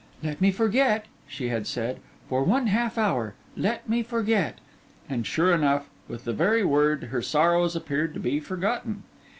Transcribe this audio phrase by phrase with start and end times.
[0.23, 4.57] 'Let me forget,' she had said, 'for one half hour, let me forget;'
[5.07, 9.03] and sure enough, with the very word, her sorrows appeared to be forgotten.